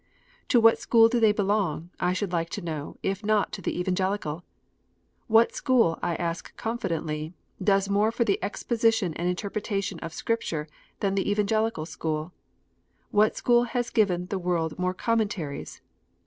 [0.47, 3.79] To what school do they belong, I should like to know, if not to the
[3.79, 4.43] Evangelical 1
[5.27, 7.35] What school, I ask confidently,
[7.67, 10.67] has done more for the exposition and interpreta tion of Scripture
[11.01, 12.33] than the Evangelical school
[13.11, 15.81] 1 What school has given to the world more Commentaries?